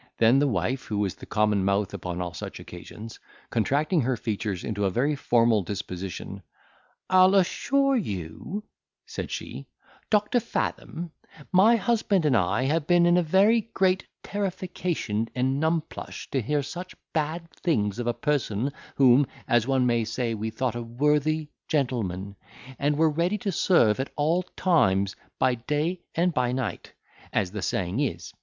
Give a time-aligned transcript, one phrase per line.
[0.17, 3.19] Then the wife, who was the common mouth upon all such occasions,
[3.51, 6.41] contracting her features into a very formal disposition,
[7.07, 8.63] "I'll assure you,"
[9.05, 9.67] said she,
[10.09, 11.11] "Doctor Fathom,
[11.51, 16.63] my husband and I have been in a very great terrification and numplush, to hear
[16.63, 21.49] such bad things of a person, whom, as one may say, we thought a worthy
[21.67, 22.35] gentleman,
[22.79, 26.91] and were ready to serve at all times, by day and by night,
[27.31, 28.33] as the saying is.